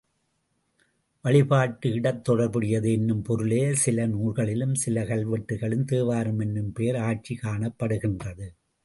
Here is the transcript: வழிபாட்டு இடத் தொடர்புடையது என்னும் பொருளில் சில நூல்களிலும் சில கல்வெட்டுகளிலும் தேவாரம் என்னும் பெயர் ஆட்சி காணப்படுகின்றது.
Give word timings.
வழிபாட்டு 1.25 1.91
இடத் 1.93 2.23
தொடர்புடையது 2.23 2.91
என்னும் 2.91 3.21
பொருளில் 3.21 3.75
சில 3.75 4.07
நூல்களிலும் 4.07 4.73
சில 4.75 5.03
கல்வெட்டுகளிலும் 5.03 5.85
தேவாரம் 5.85 6.39
என்னும் 6.39 6.71
பெயர் 6.71 6.95
ஆட்சி 6.95 7.39
காணப்படுகின்றது. 7.43 8.47